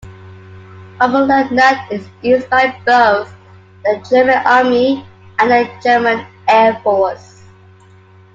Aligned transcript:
Oberleutnant 0.99 1.91
is 1.91 2.09
used 2.23 2.49
by 2.49 2.75
both 2.87 3.31
the 3.83 4.03
German 4.09 4.39
Army 4.47 5.05
and 5.37 5.51
the 5.51 5.71
German 5.83 6.25
Air 6.47 6.75
Force. 6.83 7.43